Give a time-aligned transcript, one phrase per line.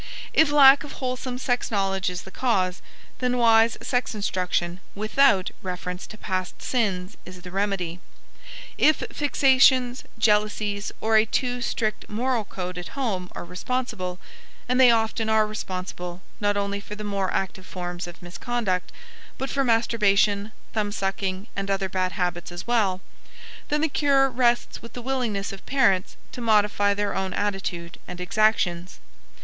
[0.33, 2.81] If lack of wholesome sex knowledge is the cause,
[3.19, 7.99] then wise sex instruction without reference to past sins is the remedy.
[8.79, 14.17] If fixations, jealousies, or a too strict moral code at home are responsible
[14.67, 18.91] (and they often are responsible not only for the more active forms of misconduct,
[19.37, 23.01] but for masturbation, thumb sucking, and other bad habits as well),
[23.69, 28.19] then the cure rests with the willingness of parents to modify their own attitude and
[28.19, 28.99] exactions.